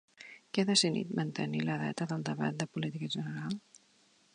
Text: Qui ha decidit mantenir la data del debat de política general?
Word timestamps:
Qui 0.53 0.61
ha 0.63 0.67
decidit 0.69 1.11
mantenir 1.21 1.61
la 1.69 1.77
data 1.85 2.09
del 2.13 2.25
debat 2.31 2.61
de 2.63 2.71
política 2.79 3.15
general? 3.19 3.59